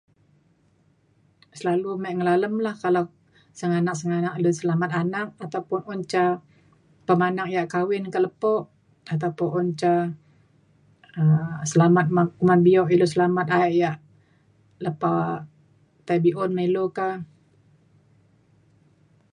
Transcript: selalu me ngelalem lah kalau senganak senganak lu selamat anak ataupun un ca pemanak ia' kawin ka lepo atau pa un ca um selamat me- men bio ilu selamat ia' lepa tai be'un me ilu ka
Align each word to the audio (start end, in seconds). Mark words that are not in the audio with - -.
selalu 1.59 1.89
me 2.03 2.09
ngelalem 2.17 2.55
lah 2.65 2.75
kalau 2.83 3.03
senganak 3.59 3.95
senganak 3.99 4.33
lu 4.43 4.51
selamat 4.59 4.91
anak 5.01 5.27
ataupun 5.45 5.79
un 5.91 5.99
ca 6.11 6.23
pemanak 7.07 7.47
ia' 7.53 7.71
kawin 7.75 8.05
ka 8.13 8.19
lepo 8.25 8.55
atau 9.13 9.31
pa 9.37 9.45
un 9.59 9.67
ca 9.81 9.93
um 11.21 11.53
selamat 11.71 12.07
me- 12.15 12.37
men 12.47 12.61
bio 12.67 12.83
ilu 12.93 13.07
selamat 13.13 13.47
ia' 13.79 13.97
lepa 14.85 15.11
tai 16.05 16.17
be'un 16.23 16.51
me 16.55 16.61
ilu 16.69 16.83
ka 16.97 17.07